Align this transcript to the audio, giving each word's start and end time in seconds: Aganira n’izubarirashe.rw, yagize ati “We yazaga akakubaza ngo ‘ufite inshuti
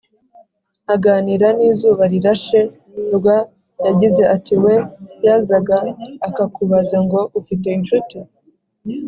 Aganira 0.93 1.47
n’izubarirashe.rw, 1.57 3.25
yagize 3.85 4.21
ati 4.35 4.53
“We 4.63 4.75
yazaga 5.25 5.77
akakubaza 6.27 6.97
ngo 7.05 7.19
‘ufite 7.39 7.67
inshuti 7.77 8.17